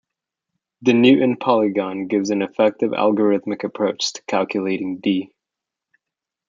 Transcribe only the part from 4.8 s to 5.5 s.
"d".